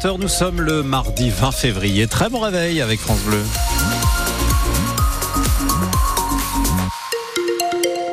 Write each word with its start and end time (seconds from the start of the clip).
7h, 0.00 0.18
nous 0.18 0.28
sommes 0.28 0.62
le 0.62 0.82
mardi 0.82 1.28
20 1.28 1.52
février. 1.52 2.06
Très 2.06 2.30
bon 2.30 2.40
réveil 2.40 2.80
avec 2.80 3.00
France 3.00 3.20
Bleu. 3.20 3.42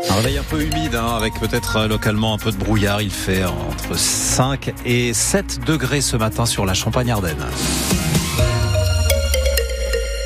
Un 0.10 0.16
réveil 0.16 0.38
un 0.38 0.44
peu 0.44 0.62
humide, 0.62 0.96
hein, 0.96 1.16
avec 1.16 1.40
peut-être 1.40 1.78
euh, 1.78 1.88
localement 1.88 2.34
un 2.34 2.38
peu 2.38 2.52
de 2.52 2.58
brouillard. 2.58 3.02
Il 3.02 3.12
fait 3.12 3.46
entre 3.46 3.98
5 3.98 4.74
et 4.86 5.14
7 5.14 5.64
degrés 5.66 6.02
ce 6.02 6.18
matin 6.18 6.46
sur 6.46 6.66
la 6.66 6.74
Champagne-Ardenne. 6.74 7.46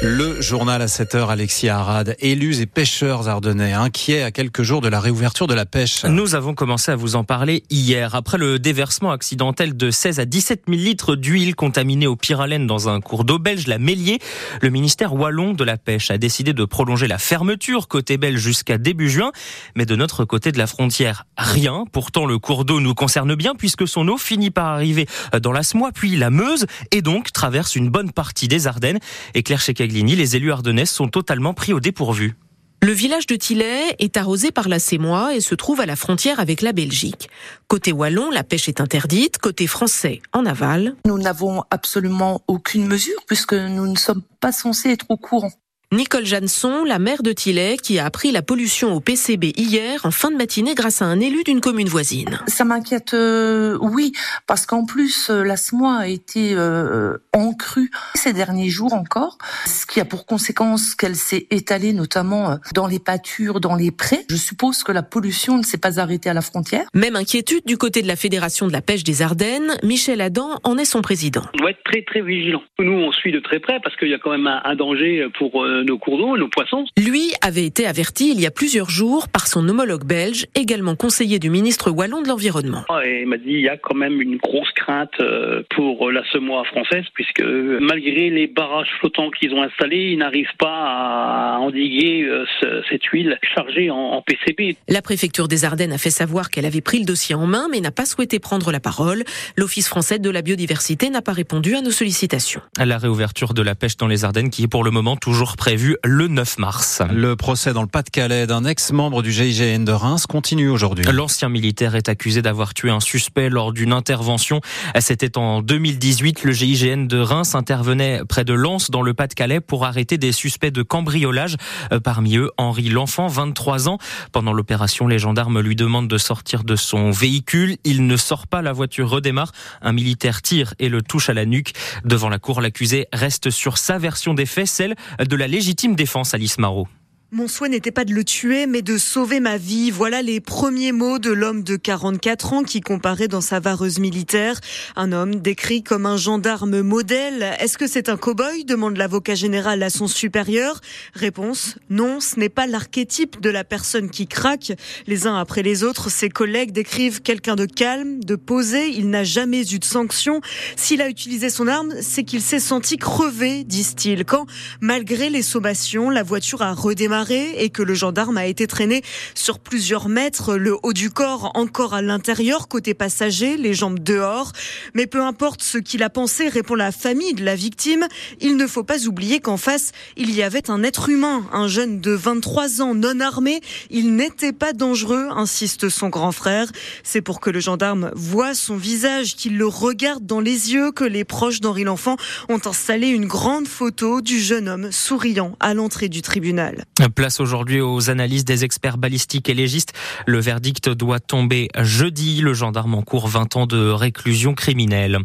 Le 0.03 0.41
journal 0.41 0.81
à 0.81 0.87
7h, 0.87 1.29
Alexis 1.29 1.69
Arad. 1.69 2.15
Élus 2.17 2.59
et 2.59 2.65
pêcheurs 2.65 3.29
ardennais 3.29 3.73
inquiets 3.73 4.23
à 4.23 4.31
quelques 4.31 4.63
jours 4.63 4.81
de 4.81 4.87
la 4.87 4.99
réouverture 4.99 5.45
de 5.45 5.53
la 5.53 5.67
pêche. 5.67 6.05
Nous 6.05 6.33
avons 6.33 6.55
commencé 6.55 6.91
à 6.91 6.95
vous 6.95 7.15
en 7.15 7.23
parler 7.23 7.61
hier. 7.69 8.15
Après 8.15 8.39
le 8.39 8.57
déversement 8.57 9.11
accidentel 9.11 9.77
de 9.77 9.91
16 9.91 10.19
à 10.19 10.25
17 10.25 10.63
000 10.67 10.81
litres 10.81 11.15
d'huile 11.15 11.53
contaminée 11.53 12.07
au 12.07 12.15
pyralène 12.15 12.65
dans 12.65 12.89
un 12.89 12.99
cours 12.99 13.25
d'eau 13.25 13.37
belge, 13.37 13.67
la 13.67 13.77
Mélier, 13.77 14.17
le 14.59 14.71
ministère 14.71 15.13
wallon 15.13 15.53
de 15.53 15.63
la 15.63 15.77
pêche 15.77 16.09
a 16.09 16.17
décidé 16.17 16.53
de 16.53 16.65
prolonger 16.65 17.07
la 17.07 17.19
fermeture 17.19 17.87
côté 17.87 18.17
belge 18.17 18.39
jusqu'à 18.39 18.79
début 18.79 19.07
juin. 19.07 19.31
Mais 19.75 19.85
de 19.85 19.95
notre 19.95 20.25
côté 20.25 20.51
de 20.51 20.57
la 20.57 20.65
frontière, 20.65 21.27
rien. 21.37 21.85
Pourtant, 21.91 22.25
le 22.25 22.39
cours 22.39 22.65
d'eau 22.65 22.79
nous 22.79 22.95
concerne 22.95 23.35
bien 23.35 23.53
puisque 23.53 23.87
son 23.87 24.07
eau 24.07 24.17
finit 24.17 24.49
par 24.49 24.65
arriver 24.65 25.05
dans 25.43 25.51
la 25.51 25.61
Smoie 25.61 25.91
puis 25.93 26.15
la 26.15 26.31
Meuse 26.31 26.65
et 26.89 27.03
donc 27.03 27.31
traverse 27.31 27.75
une 27.75 27.89
bonne 27.89 28.11
partie 28.11 28.47
des 28.47 28.65
Ardennes. 28.65 28.99
Et 29.35 29.43
les 29.91 30.35
élus 30.35 30.51
ardennais 30.51 30.85
sont 30.85 31.07
totalement 31.07 31.53
pris 31.53 31.73
au 31.73 31.79
dépourvu. 31.79 32.35
Le 32.83 32.93
village 32.93 33.27
de 33.27 33.35
Tillet 33.35 33.95
est 33.99 34.17
arrosé 34.17 34.51
par 34.51 34.67
la 34.67 34.79
Sémois 34.79 35.35
et 35.35 35.39
se 35.39 35.53
trouve 35.53 35.81
à 35.81 35.85
la 35.85 35.95
frontière 35.95 36.39
avec 36.39 36.61
la 36.61 36.71
Belgique. 36.71 37.29
Côté 37.67 37.91
wallon, 37.91 38.31
la 38.31 38.43
pêche 38.43 38.67
est 38.69 38.81
interdite. 38.81 39.37
Côté 39.37 39.67
français, 39.67 40.19
en 40.33 40.47
aval. 40.47 40.95
Nous 41.05 41.19
n'avons 41.19 41.63
absolument 41.69 42.41
aucune 42.47 42.87
mesure 42.87 43.19
puisque 43.27 43.53
nous 43.53 43.85
ne 43.85 43.97
sommes 43.97 44.23
pas 44.39 44.51
censés 44.51 44.89
être 44.89 45.05
au 45.09 45.17
courant. 45.17 45.51
Nicole 45.93 46.25
Jansson, 46.25 46.85
la 46.85 46.99
maire 46.99 47.21
de 47.21 47.33
Tillet, 47.33 47.75
qui 47.75 47.99
a 47.99 48.05
appris 48.05 48.31
la 48.31 48.41
pollution 48.41 48.93
au 48.93 49.01
PCB 49.01 49.51
hier 49.57 49.99
en 50.05 50.11
fin 50.11 50.31
de 50.31 50.37
matinée 50.37 50.73
grâce 50.73 51.01
à 51.01 51.05
un 51.05 51.19
élu 51.19 51.43
d'une 51.43 51.59
commune 51.59 51.89
voisine. 51.89 52.39
Ça 52.47 52.63
m'inquiète, 52.63 53.13
euh, 53.13 53.77
oui, 53.81 54.13
parce 54.47 54.65
qu'en 54.65 54.85
plus, 54.85 55.29
euh, 55.29 55.43
la 55.43 55.57
SMOA 55.57 55.97
a 55.97 56.07
été 56.07 56.53
euh, 56.53 57.17
en 57.33 57.51
crue 57.53 57.91
ces 58.15 58.31
derniers 58.31 58.69
jours 58.69 58.93
encore, 58.93 59.37
ce 59.65 59.85
qui 59.85 59.99
a 59.99 60.05
pour 60.05 60.25
conséquence 60.25 60.95
qu'elle 60.95 61.17
s'est 61.17 61.47
étalée 61.51 61.91
notamment 61.91 62.51
euh, 62.51 62.55
dans 62.73 62.87
les 62.87 62.99
pâtures, 62.99 63.59
dans 63.59 63.75
les 63.75 63.91
prés. 63.91 64.21
Je 64.29 64.37
suppose 64.37 64.83
que 64.83 64.93
la 64.93 65.03
pollution 65.03 65.57
ne 65.57 65.63
s'est 65.63 65.77
pas 65.77 65.99
arrêtée 65.99 66.29
à 66.29 66.33
la 66.33 66.41
frontière. 66.41 66.85
Même 66.93 67.17
inquiétude 67.17 67.65
du 67.65 67.77
côté 67.77 68.01
de 68.01 68.07
la 68.07 68.15
Fédération 68.15 68.65
de 68.65 68.71
la 68.71 68.81
pêche 68.81 69.03
des 69.03 69.21
Ardennes. 69.21 69.73
Michel 69.83 70.21
Adam 70.21 70.57
en 70.63 70.77
est 70.77 70.85
son 70.85 71.01
président. 71.01 71.41
On 71.55 71.57
doit 71.57 71.71
être 71.71 71.83
très 71.83 72.01
très 72.03 72.21
vigilant. 72.21 72.63
Nous, 72.79 72.93
on 72.93 73.11
suit 73.11 73.33
de 73.33 73.41
très 73.41 73.59
près 73.59 73.81
parce 73.83 73.97
qu'il 73.97 74.07
y 74.07 74.13
a 74.13 74.19
quand 74.19 74.31
même 74.31 74.47
un, 74.47 74.61
un 74.63 74.75
danger 74.75 75.27
pour 75.37 75.65
nos 75.83 75.97
cours 75.97 76.17
d'eau, 76.17 76.37
nos 76.37 76.47
poissons. 76.47 76.85
Lui 76.97 77.31
avait 77.41 77.65
été 77.65 77.85
averti 77.85 78.31
il 78.31 78.39
y 78.39 78.45
a 78.45 78.51
plusieurs 78.51 78.89
jours 78.89 79.27
par 79.29 79.47
son 79.47 79.67
homologue 79.67 80.05
belge, 80.05 80.45
également 80.55 80.95
conseiller 80.95 81.39
du 81.39 81.49
ministre 81.49 81.91
wallon 81.91 82.21
de 82.21 82.27
l'Environnement. 82.27 82.83
Et 83.05 83.21
il 83.21 83.27
m'a 83.27 83.37
dit 83.37 83.53
il 83.53 83.61
y 83.61 83.69
a 83.69 83.77
quand 83.77 83.95
même 83.95 84.21
une 84.21 84.37
grosse 84.37 84.71
crainte 84.75 85.13
euh, 85.19 85.63
pour 85.75 86.11
la 86.11 86.23
semoie 86.31 86.63
française, 86.65 87.05
puisque 87.13 87.41
malgré 87.41 88.29
les 88.29 88.47
barrages 88.47 88.89
flottants 88.99 89.29
qu'ils 89.31 89.53
ont 89.53 89.63
installés, 89.63 90.11
ils 90.11 90.17
n'arrivent 90.17 90.47
pas 90.57 91.55
à 91.55 91.57
endiguer 91.59 92.23
euh, 92.23 92.45
cette 92.89 93.05
huile 93.05 93.37
chargée 93.55 93.89
en 93.89 94.21
PCB. 94.21 94.77
La 94.87 95.01
préfecture 95.01 95.47
des 95.47 95.65
Ardennes 95.65 95.93
a 95.93 95.97
fait 95.97 96.09
savoir 96.09 96.49
qu'elle 96.49 96.65
avait 96.65 96.81
pris 96.81 96.99
le 96.99 97.05
dossier 97.05 97.35
en 97.35 97.47
main, 97.47 97.67
mais 97.71 97.79
n'a 97.79 97.91
pas 97.91 98.05
souhaité 98.05 98.39
prendre 98.39 98.71
la 98.71 98.79
parole. 98.79 99.23
L'Office 99.57 99.87
français 99.87 100.19
de 100.19 100.29
la 100.29 100.41
biodiversité 100.41 101.09
n'a 101.09 101.21
pas 101.21 101.33
répondu 101.33 101.75
à 101.75 101.81
nos 101.81 101.91
sollicitations. 101.91 102.61
La 102.77 102.97
réouverture 102.97 103.53
de 103.53 103.61
la 103.61 103.75
pêche 103.75 103.97
dans 103.97 104.07
les 104.07 104.25
Ardennes 104.25 104.49
qui 104.49 104.63
est 104.63 104.67
pour 104.67 104.83
le 104.83 104.91
moment 104.91 105.15
toujours 105.15 105.55
prévue 105.71 105.95
le 106.03 106.27
9 106.27 106.57
mars. 106.57 107.01
Le 107.13 107.37
procès 107.37 107.71
dans 107.71 107.81
le 107.81 107.87
Pas-de-Calais 107.87 108.45
d'un 108.45 108.65
ex-membre 108.65 109.21
du 109.21 109.31
GIGN 109.31 109.85
de 109.85 109.93
Reims 109.93 110.25
continue 110.25 110.67
aujourd'hui. 110.67 111.05
L'ancien 111.09 111.47
militaire 111.47 111.95
est 111.95 112.09
accusé 112.09 112.41
d'avoir 112.41 112.73
tué 112.73 112.89
un 112.89 112.99
suspect 112.99 113.49
lors 113.49 113.71
d'une 113.71 113.93
intervention. 113.93 114.59
C'était 114.99 115.37
en 115.37 115.61
2018. 115.61 116.43
Le 116.43 116.51
GIGN 116.51 117.07
de 117.07 117.17
Reims 117.17 117.55
intervenait 117.55 118.19
près 118.27 118.43
de 118.43 118.51
Lens 118.51 118.91
dans 118.91 119.01
le 119.01 119.13
Pas-de-Calais 119.13 119.61
pour 119.61 119.85
arrêter 119.85 120.17
des 120.17 120.33
suspects 120.33 120.73
de 120.73 120.81
cambriolage. 120.81 121.55
Euh, 121.93 122.01
parmi 122.01 122.35
eux, 122.35 122.51
Henri 122.57 122.89
L'Enfant, 122.89 123.27
23 123.27 123.87
ans. 123.87 123.97
Pendant 124.33 124.51
l'opération, 124.51 125.07
les 125.07 125.19
gendarmes 125.19 125.61
lui 125.61 125.77
demandent 125.77 126.09
de 126.09 126.17
sortir 126.17 126.65
de 126.65 126.75
son 126.75 127.11
véhicule. 127.11 127.77
Il 127.85 128.07
ne 128.07 128.17
sort 128.17 128.47
pas, 128.47 128.61
la 128.61 128.73
voiture 128.73 129.09
redémarre. 129.09 129.53
Un 129.81 129.93
militaire 129.93 130.41
tire 130.41 130.73
et 130.79 130.89
le 130.89 131.01
touche 131.01 131.29
à 131.29 131.33
la 131.33 131.45
nuque. 131.45 131.71
Devant 132.03 132.27
la 132.27 132.39
cour, 132.39 132.59
l'accusé 132.59 133.07
reste 133.13 133.51
sur 133.51 133.77
sa 133.77 133.97
version 133.97 134.33
des 134.33 134.45
faits, 134.45 134.67
celle 134.67 134.95
de 135.17 135.35
la 135.37 135.47
légitime 135.61 135.95
défense, 135.95 136.33
Alice 136.33 136.57
Marot. 136.57 136.87
Mon 137.33 137.47
souhait 137.47 137.69
n'était 137.69 137.91
pas 137.91 138.03
de 138.03 138.13
le 138.13 138.25
tuer, 138.25 138.67
mais 138.67 138.81
de 138.81 138.97
sauver 138.97 139.39
ma 139.39 139.55
vie. 139.55 139.89
Voilà 139.89 140.21
les 140.21 140.41
premiers 140.41 140.91
mots 140.91 141.17
de 141.17 141.31
l'homme 141.31 141.63
de 141.63 141.77
44 141.77 142.51
ans 142.51 142.63
qui 142.63 142.81
comparait 142.81 143.29
dans 143.29 143.39
sa 143.39 143.61
vareuse 143.61 143.99
militaire. 143.99 144.59
Un 144.97 145.13
homme 145.13 145.35
décrit 145.35 145.81
comme 145.81 146.05
un 146.05 146.17
gendarme 146.17 146.81
modèle. 146.81 147.55
Est-ce 147.61 147.77
que 147.77 147.87
c'est 147.87 148.09
un 148.09 148.17
cow-boy? 148.17 148.65
demande 148.65 148.97
l'avocat 148.97 149.35
général 149.35 149.81
à 149.81 149.89
son 149.89 150.09
supérieur. 150.09 150.81
Réponse 151.13 151.77
non, 151.89 152.19
ce 152.19 152.37
n'est 152.37 152.49
pas 152.49 152.67
l'archétype 152.67 153.39
de 153.39 153.49
la 153.49 153.63
personne 153.63 154.09
qui 154.09 154.27
craque. 154.27 154.73
Les 155.07 155.25
uns 155.25 155.37
après 155.37 155.63
les 155.63 155.85
autres, 155.85 156.11
ses 156.11 156.27
collègues 156.27 156.73
décrivent 156.73 157.21
quelqu'un 157.21 157.55
de 157.55 157.65
calme, 157.65 158.21
de 158.21 158.35
posé. 158.35 158.89
Il 158.89 159.09
n'a 159.09 159.23
jamais 159.23 159.61
eu 159.71 159.79
de 159.79 159.85
sanction. 159.85 160.41
S'il 160.75 161.01
a 161.01 161.07
utilisé 161.07 161.49
son 161.49 161.69
arme, 161.69 161.93
c'est 162.01 162.25
qu'il 162.25 162.41
s'est 162.41 162.59
senti 162.59 162.97
crevé, 162.97 163.63
disent-ils. 163.63 164.25
Quand, 164.25 164.47
malgré 164.81 165.29
les 165.29 165.43
sommations, 165.43 166.09
la 166.09 166.23
voiture 166.23 166.61
a 166.61 166.73
redémarré 166.73 167.20
et 167.29 167.69
que 167.69 167.83
le 167.83 167.93
gendarme 167.93 168.37
a 168.37 168.45
été 168.45 168.65
traîné 168.67 169.03
sur 169.35 169.59
plusieurs 169.59 170.09
mètres, 170.09 170.55
le 170.55 170.77
haut 170.81 170.93
du 170.93 171.11
corps 171.11 171.51
encore 171.53 171.93
à 171.93 172.01
l'intérieur, 172.01 172.67
côté 172.67 172.93
passager, 172.93 173.57
les 173.57 173.73
jambes 173.73 173.99
dehors. 173.99 174.51
Mais 174.95 175.05
peu 175.05 175.21
importe 175.21 175.61
ce 175.61 175.77
qu'il 175.77 176.01
a 176.03 176.09
pensé, 176.09 176.47
répond 176.47 176.75
la 176.75 176.91
famille 176.91 177.33
de 177.33 177.43
la 177.43 177.55
victime, 177.55 178.07
il 178.39 178.57
ne 178.57 178.65
faut 178.65 178.83
pas 178.83 179.05
oublier 179.05 179.39
qu'en 179.39 179.57
face, 179.57 179.91
il 180.17 180.31
y 180.31 180.41
avait 180.41 180.69
un 180.69 180.83
être 180.83 181.09
humain, 181.09 181.45
un 181.53 181.67
jeune 181.67 182.01
de 182.01 182.11
23 182.11 182.81
ans 182.81 182.95
non 182.95 183.19
armé. 183.19 183.61
Il 183.89 184.15
n'était 184.15 184.53
pas 184.53 184.73
dangereux, 184.73 185.27
insiste 185.31 185.89
son 185.89 186.09
grand 186.09 186.31
frère. 186.31 186.71
C'est 187.03 187.21
pour 187.21 187.39
que 187.39 187.49
le 187.49 187.59
gendarme 187.59 188.11
voit 188.15 188.55
son 188.55 188.77
visage, 188.77 189.35
qu'il 189.35 189.57
le 189.57 189.67
regarde 189.67 190.25
dans 190.25 190.39
les 190.39 190.73
yeux, 190.73 190.91
que 190.91 191.03
les 191.03 191.23
proches 191.23 191.61
d'Henri 191.61 191.83
L'Enfant 191.83 192.17
ont 192.49 192.61
installé 192.65 193.07
une 193.07 193.25
grande 193.25 193.67
photo 193.67 194.21
du 194.21 194.39
jeune 194.39 194.67
homme 194.67 194.91
souriant 194.91 195.55
à 195.59 195.73
l'entrée 195.73 196.09
du 196.09 196.21
tribunal. 196.21 196.85
Place 197.15 197.39
aujourd'hui 197.39 197.81
aux 197.81 198.09
analyses 198.09 198.45
des 198.45 198.63
experts 198.63 198.97
balistiques 198.97 199.49
et 199.49 199.53
légistes. 199.53 199.93
Le 200.25 200.39
verdict 200.39 200.89
doit 200.89 201.19
tomber 201.19 201.69
jeudi. 201.79 202.41
Le 202.41 202.53
gendarme 202.53 202.95
en 202.95 203.01
cours 203.01 203.27
20 203.27 203.55
ans 203.55 203.67
de 203.67 203.89
réclusion 203.89 204.53
criminelle. 204.53 205.19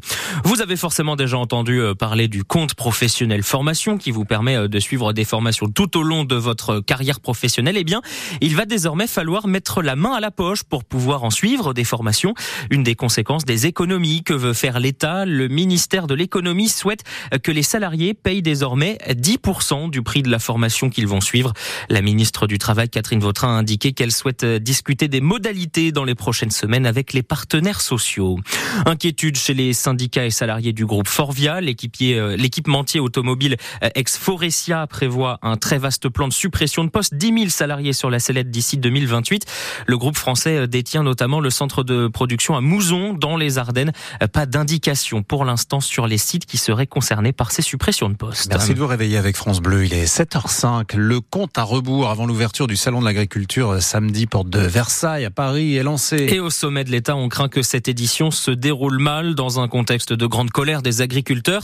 Vous 0.44 0.60
avez 0.60 0.76
forcément 0.76 1.16
déjà 1.16 1.38
entendu 1.38 1.80
euh, 1.80 1.94
parler 1.94 2.28
du 2.28 2.44
compte 2.44 2.74
professionnel 2.74 3.42
formation 3.42 3.98
qui 3.98 4.10
vous 4.10 4.24
permet 4.24 4.56
euh, 4.56 4.68
de 4.68 4.78
suivre 4.78 5.12
des 5.12 5.24
formations 5.24 5.68
tout 5.68 5.96
au 5.96 6.02
long 6.02 6.24
de 6.24 6.34
votre 6.34 6.80
carrière 6.80 7.20
professionnelle. 7.20 7.76
Eh 7.76 7.84
bien, 7.84 8.02
il 8.40 8.56
va 8.56 8.64
désormais 8.64 9.06
falloir 9.06 9.46
mettre 9.46 9.82
la 9.82 9.96
main 9.96 10.12
à 10.12 10.20
la 10.20 10.30
poche 10.30 10.64
pour 10.64 10.84
pouvoir 10.84 11.24
en 11.24 11.30
suivre 11.30 11.74
des 11.74 11.84
formations. 11.84 12.34
Une 12.70 12.82
des 12.82 12.94
conséquences 12.94 13.44
des 13.44 13.66
économies 13.66 14.22
que 14.22 14.34
veut 14.34 14.52
faire 14.54 14.80
l'État, 14.80 15.24
le 15.24 15.48
ministère 15.48 16.06
de 16.06 16.14
l'économie 16.14 16.68
souhaite 16.68 17.04
que 17.42 17.52
les 17.52 17.62
salariés 17.62 18.14
payent 18.14 18.42
désormais 18.42 18.98
10% 19.08 19.90
du 19.90 20.02
prix 20.02 20.22
de 20.22 20.30
la 20.30 20.38
formation 20.38 20.90
qu'ils 20.90 21.06
vont 21.06 21.20
suivre. 21.20 21.52
La 21.88 22.02
ministre 22.02 22.46
du 22.46 22.58
Travail, 22.58 22.88
Catherine 22.88 23.20
Vautrin, 23.20 23.48
a 23.48 23.58
indiqué 23.58 23.92
qu'elle 23.92 24.12
souhaite 24.12 24.44
euh, 24.44 24.58
discuter 24.58 25.08
des 25.08 25.20
modalités 25.20 25.92
dans 25.92 26.04
les 26.04 26.14
prochaines 26.14 26.50
semaines 26.50 26.86
avec 26.86 27.12
les 27.12 27.22
partenaires 27.22 27.80
sociaux. 27.80 28.38
Inquiétude 28.86 29.36
chez 29.36 29.54
les 29.54 29.72
syndicats 29.72 30.26
et 30.26 30.30
salariés 30.30 30.72
du 30.72 30.86
groupe 30.86 31.08
Forvia. 31.08 31.60
Euh, 31.60 32.36
l'équipementier 32.36 33.00
automobile 33.00 33.56
euh, 33.82 33.88
ex-Forestia 33.94 34.86
prévoit 34.86 35.38
un 35.42 35.56
très 35.56 35.78
vaste 35.78 36.08
plan 36.08 36.28
de 36.28 36.32
suppression 36.32 36.84
de 36.84 36.90
postes. 36.90 37.14
10 37.14 37.26
000 37.26 37.48
salariés 37.48 37.92
sur 37.92 38.10
la 38.10 38.18
sellette 38.18 38.50
d'ici 38.50 38.78
2028. 38.78 39.44
Le 39.86 39.98
groupe 39.98 40.16
français 40.16 40.66
détient 40.68 41.02
notamment 41.02 41.40
le 41.40 41.50
centre 41.50 41.82
de 41.82 42.08
production 42.08 42.56
à 42.56 42.60
Mouzon, 42.60 43.14
dans 43.14 43.36
les 43.36 43.58
Ardennes. 43.58 43.92
Pas 44.32 44.46
d'indication 44.46 45.22
pour 45.22 45.44
l'instant 45.44 45.80
sur 45.80 46.06
les 46.06 46.18
sites 46.18 46.46
qui 46.46 46.58
seraient 46.58 46.86
concernés 46.86 47.32
par 47.32 47.52
ces 47.52 47.62
suppressions 47.62 48.08
de 48.08 48.14
postes. 48.14 48.48
Merci 48.50 48.74
de 48.74 48.78
vous 48.78 48.86
réveiller 48.86 49.16
avec 49.16 49.36
France 49.36 49.60
Bleu. 49.60 49.84
Il 49.84 49.94
est 49.94 50.04
7h05. 50.04 50.96
Le 50.96 51.20
compte 51.20 51.58
à 51.58 51.62
rebours 51.66 52.08
avant 52.08 52.26
l'ouverture 52.26 52.66
du 52.66 52.76
salon 52.76 53.00
de 53.00 53.04
l'agriculture 53.04 53.72
euh, 53.72 53.80
samedi 53.80 54.26
porte 54.26 54.48
de 54.48 54.60
Versailles 54.60 55.24
à 55.24 55.30
Paris 55.30 55.76
est 55.76 55.82
lancée. 55.82 56.28
Et 56.30 56.40
au 56.40 56.48
sommet 56.48 56.84
de 56.84 56.90
l'État, 56.90 57.16
on 57.16 57.28
craint 57.28 57.48
que 57.48 57.62
cette 57.62 57.88
édition 57.88 58.30
se 58.30 58.50
déroule 58.50 58.98
mal 58.98 59.34
dans 59.34 59.60
un 59.60 59.68
contexte 59.68 60.12
de 60.12 60.26
grande 60.26 60.50
colère 60.50 60.82
des 60.82 61.02
agriculteurs. 61.02 61.62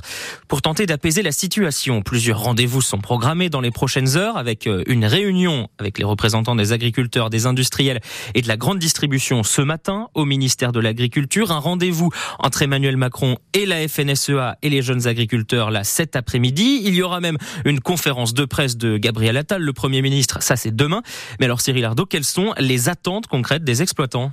Pour 0.48 0.60
tenter 0.60 0.86
d'apaiser 0.86 1.22
la 1.22 1.32
situation, 1.32 2.02
plusieurs 2.02 2.40
rendez-vous 2.40 2.82
sont 2.82 2.98
programmés 2.98 3.48
dans 3.48 3.60
les 3.60 3.70
prochaines 3.70 4.16
heures 4.16 4.36
avec 4.36 4.66
euh, 4.66 4.82
une 4.86 5.04
réunion 5.04 5.68
avec 5.78 5.98
les 5.98 6.04
représentants 6.04 6.56
des 6.56 6.72
agriculteurs, 6.72 7.30
des 7.30 7.46
industriels 7.46 8.00
et 8.34 8.42
de 8.42 8.48
la 8.48 8.56
grande 8.56 8.78
distribution 8.78 9.42
ce 9.42 9.62
matin 9.62 10.08
au 10.14 10.24
ministère 10.24 10.72
de 10.72 10.80
l'Agriculture. 10.80 11.52
Un 11.52 11.58
rendez-vous 11.58 12.10
entre 12.38 12.62
Emmanuel 12.62 12.96
Macron 12.96 13.36
et 13.54 13.66
la 13.66 13.86
FNSEA 13.86 14.56
et 14.62 14.68
les 14.68 14.82
jeunes 14.82 15.06
agriculteurs 15.06 15.70
là 15.70 15.84
cet 15.84 16.16
après-midi. 16.16 16.82
Il 16.84 16.94
y 16.94 17.02
aura 17.02 17.20
même 17.20 17.38
une 17.64 17.80
conférence 17.80 18.34
de 18.34 18.44
presse 18.44 18.76
de 18.76 18.96
Gabriel 18.96 19.36
Attal, 19.36 19.62
le 19.62 19.72
Premier 19.72 19.91
ministre. 20.00 20.42
Ça, 20.42 20.56
c'est 20.56 20.74
demain. 20.74 21.02
Mais 21.38 21.46
alors, 21.46 21.60
Cyril 21.60 21.84
Ardo, 21.84 22.06
quelles 22.06 22.24
sont 22.24 22.54
les 22.58 22.88
attentes 22.88 23.26
concrètes 23.26 23.64
des 23.64 23.82
exploitants? 23.82 24.32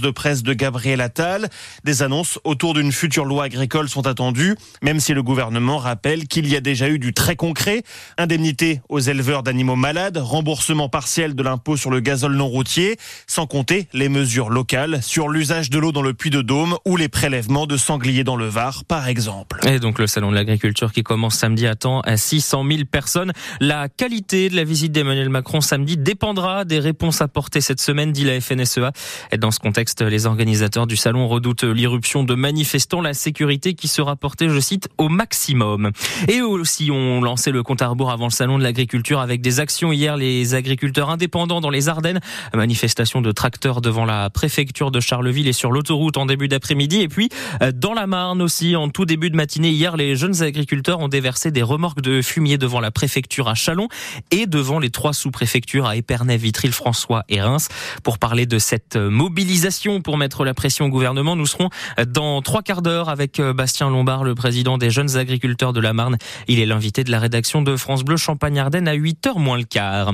de 0.00 0.10
presse 0.10 0.42
de 0.42 0.52
Gabriel 0.52 1.00
Attal. 1.00 1.48
Des 1.84 2.02
annonces 2.02 2.38
autour 2.44 2.74
d'une 2.74 2.92
future 2.92 3.24
loi 3.24 3.44
agricole 3.44 3.88
sont 3.88 4.06
attendues, 4.06 4.56
même 4.82 5.00
si 5.00 5.14
le 5.14 5.22
gouvernement 5.22 5.78
rappelle 5.78 6.26
qu'il 6.26 6.48
y 6.48 6.56
a 6.56 6.60
déjà 6.60 6.88
eu 6.88 6.98
du 6.98 7.12
très 7.12 7.36
concret. 7.36 7.82
Indemnité 8.18 8.80
aux 8.88 8.98
éleveurs 8.98 9.42
d'animaux 9.42 9.76
malades, 9.76 10.16
remboursement 10.16 10.88
partiel 10.88 11.34
de 11.34 11.42
l'impôt 11.42 11.76
sur 11.76 11.90
le 11.90 12.00
gazole 12.00 12.34
non 12.34 12.48
routier, 12.48 12.96
sans 13.26 13.46
compter 13.46 13.88
les 13.92 14.08
mesures 14.08 14.50
locales 14.50 15.02
sur 15.02 15.28
l'usage 15.28 15.70
de 15.70 15.78
l'eau 15.78 15.92
dans 15.92 16.02
le 16.02 16.14
puits 16.14 16.30
de 16.30 16.42
Dôme 16.42 16.76
ou 16.84 16.96
les 16.96 17.08
prélèvements 17.08 17.66
de 17.66 17.76
sangliers 17.76 18.24
dans 18.24 18.36
le 18.36 18.46
Var, 18.46 18.84
par 18.84 19.08
exemple. 19.08 19.60
Et 19.66 19.78
donc 19.78 19.98
le 19.98 20.06
salon 20.06 20.30
de 20.30 20.34
l'agriculture 20.34 20.92
qui 20.92 21.02
commence 21.02 21.36
samedi 21.36 21.66
attend 21.66 22.00
à 22.00 22.16
600 22.16 22.64
000 22.68 22.84
personnes. 22.90 23.32
La 23.60 23.88
qualité 23.88 24.48
de 24.48 24.56
la 24.56 24.64
visite 24.64 24.92
d'Emmanuel 24.92 25.28
Macron 25.28 25.60
samedi 25.60 25.96
dépendra 25.96 26.64
des 26.64 26.78
réponses 26.78 27.20
apportées 27.20 27.60
cette 27.60 27.80
semaine, 27.80 28.12
dit 28.12 28.24
la 28.24 28.40
FNSEA. 28.40 28.92
Et 29.32 29.38
dans 29.38 29.50
ce 29.50 29.58
contexte, 29.58 29.75
les 30.00 30.24
organisateurs 30.24 30.86
du 30.86 30.96
salon 30.96 31.28
redoutent 31.28 31.64
l'irruption 31.64 32.24
de 32.24 32.34
manifestants, 32.34 33.02
la 33.02 33.12
sécurité 33.12 33.74
qui 33.74 33.88
sera 33.88 34.16
portée, 34.16 34.48
je 34.48 34.58
cite, 34.58 34.88
au 34.96 35.10
maximum. 35.10 35.90
Et 36.28 36.40
aussi, 36.40 36.90
on 36.90 37.20
lancé 37.20 37.50
le 37.50 37.62
compte 37.62 37.82
à 37.82 37.88
rebours 37.88 38.10
avant 38.10 38.24
le 38.24 38.30
salon 38.30 38.56
de 38.56 38.62
l'agriculture 38.62 39.20
avec 39.20 39.42
des 39.42 39.60
actions 39.60 39.92
hier, 39.92 40.16
les 40.16 40.54
agriculteurs 40.54 41.10
indépendants 41.10 41.60
dans 41.60 41.68
les 41.68 41.90
Ardennes, 41.90 42.20
manifestation 42.54 43.20
de 43.20 43.32
tracteurs 43.32 43.82
devant 43.82 44.06
la 44.06 44.30
préfecture 44.30 44.90
de 44.90 44.98
Charleville 44.98 45.46
et 45.46 45.52
sur 45.52 45.70
l'autoroute 45.70 46.16
en 46.16 46.24
début 46.24 46.48
d'après-midi. 46.48 47.02
Et 47.02 47.08
puis, 47.08 47.28
euh, 47.60 47.70
dans 47.74 47.92
la 47.92 48.06
Marne 48.06 48.40
aussi, 48.40 48.76
en 48.76 48.88
tout 48.88 49.04
début 49.04 49.28
de 49.28 49.36
matinée, 49.36 49.70
hier, 49.70 49.98
les 49.98 50.16
jeunes 50.16 50.42
agriculteurs 50.42 51.00
ont 51.00 51.08
déversé 51.08 51.50
des 51.50 51.62
remorques 51.62 52.00
de 52.00 52.22
fumier 52.22 52.56
devant 52.56 52.80
la 52.80 52.90
préfecture 52.90 53.48
à 53.48 53.54
Chalon 53.54 53.88
et 54.30 54.46
devant 54.46 54.78
les 54.78 54.90
trois 54.90 55.12
sous-préfectures 55.12 55.86
à 55.86 55.96
Épernay, 55.96 56.38
Vitry-le-François 56.38 57.24
et 57.28 57.42
Reims 57.42 57.68
pour 58.02 58.18
parler 58.18 58.46
de 58.46 58.58
cette 58.58 58.96
mobilisation 58.96 59.65
pour 60.04 60.16
mettre 60.16 60.44
la 60.44 60.54
pression 60.54 60.84
au 60.84 60.88
gouvernement. 60.88 61.34
Nous 61.34 61.46
serons 61.46 61.70
dans 62.06 62.40
trois 62.40 62.62
quarts 62.62 62.82
d'heure 62.82 63.08
avec 63.08 63.40
euh, 63.40 63.52
Bastien 63.52 63.90
Lombard, 63.90 64.22
le 64.22 64.36
président 64.36 64.78
des 64.78 64.90
jeunes 64.90 65.16
agriculteurs 65.16 65.72
de 65.72 65.80
la 65.80 65.92
Marne. 65.92 66.18
Il 66.46 66.60
est 66.60 66.66
l'invité 66.66 67.02
de 67.02 67.10
la 67.10 67.18
rédaction 67.18 67.62
de 67.62 67.76
France 67.76 68.04
Bleu 68.04 68.16
Champagne-Ardenne 68.16 68.86
à 68.86 68.94
8h 68.94 69.38
moins 69.40 69.58
le 69.58 69.64
quart. 69.64 70.12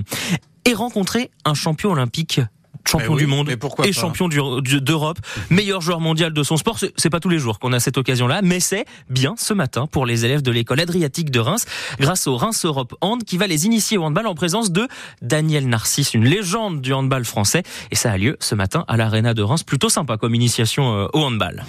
Et 0.65 0.73
rencontrer 0.73 1.31
un 1.45 1.53
champion 1.53 1.91
olympique 1.91 2.41
champion 2.87 3.17
du 3.17 3.27
monde 3.27 3.51
et 3.85 3.93
champion 3.93 4.29
d'Europe, 4.29 5.19
meilleur 5.51 5.81
joueur 5.81 6.01
mondial 6.01 6.33
de 6.33 6.43
son 6.43 6.57
sport. 6.57 6.79
C'est 6.97 7.11
pas 7.11 7.21
tous 7.21 7.29
les 7.29 7.39
jours 7.39 7.59
qu'on 7.59 7.73
a 7.73 7.81
cette 7.81 7.99
occasion-là, 7.99 8.41
mais 8.43 8.61
c'est 8.61 8.85
bien 9.11 9.35
ce 9.37 9.55
matin 9.55 9.87
pour 9.87 10.07
les 10.07 10.25
élèves 10.25 10.43
de 10.43 10.51
l'école 10.51 10.81
Adriatique 10.81 11.31
de 11.31 11.41
Reims, 11.41 11.67
grâce 12.01 12.27
au 12.27 12.37
Reims 12.37 12.65
Europe 12.65 12.95
Hand, 13.01 13.25
qui 13.25 13.39
va 13.39 13.47
les 13.47 13.67
initier 13.67 13.99
au 13.99 14.05
handball 14.05 14.27
en 14.27 14.35
présence 14.35 14.73
de 14.73 14.89
Daniel 15.21 15.69
Narcisse, 15.69 16.15
une 16.15 16.25
légende 16.25 16.81
du 16.81 16.93
handball 16.93 17.25
français. 17.25 17.63
Et 17.91 17.97
ça 17.97 18.13
a 18.13 18.19
lieu 18.19 18.37
ce 18.41 18.55
matin 18.55 18.85
à 18.89 18.97
l'Arena 18.97 19.35
de 19.35 19.43
Reims. 19.43 19.63
Plutôt 19.63 19.89
sympa 19.89 20.17
comme 20.17 20.35
initiation 20.35 20.97
euh, 20.97 21.07
au 21.13 21.21
handball. 21.21 21.65